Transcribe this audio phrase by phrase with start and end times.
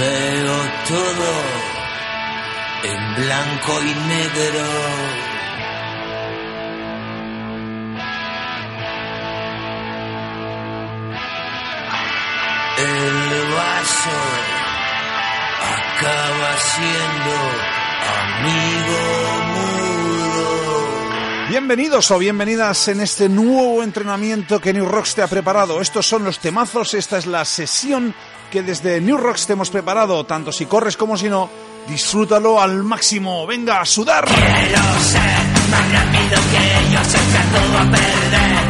[0.00, 0.56] Veo
[0.88, 1.32] todo
[2.84, 4.66] en blanco y negro.
[12.78, 14.16] El vaso
[15.68, 17.34] acaba siendo
[18.22, 19.59] amigo.
[21.50, 25.80] Bienvenidos o bienvenidas en este nuevo entrenamiento que New Rocks te ha preparado.
[25.80, 28.14] Estos son los temazos, esta es la sesión
[28.52, 31.50] que desde New Rocks te hemos preparado, tanto si corres como si no.
[31.88, 34.26] Disfrútalo al máximo, venga a sudar.
[34.28, 38.69] Más rápido que echar todo a perder.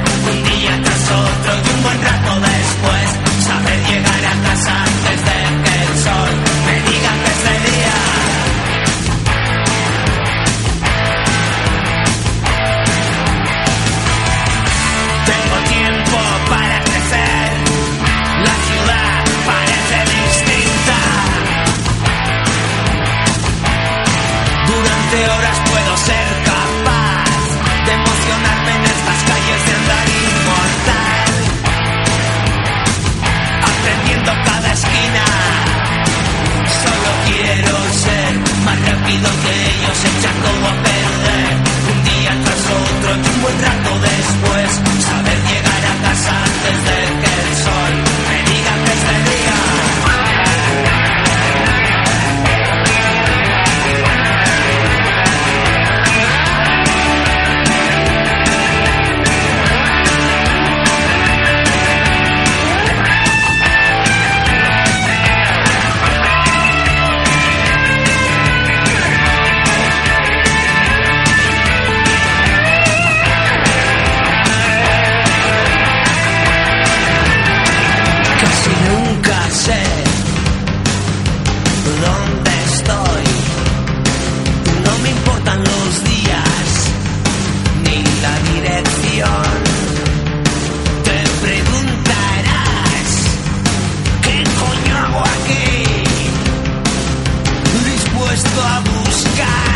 [99.41, 99.70] sky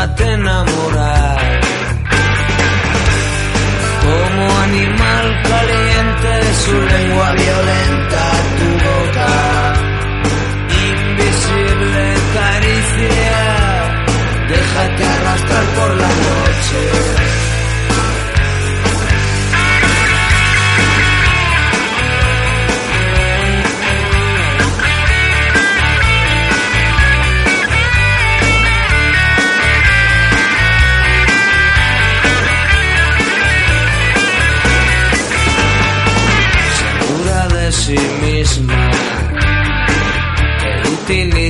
[0.00, 1.09] déjate enamorar.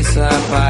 [0.03, 0.51] face up.
[0.51, 0.70] I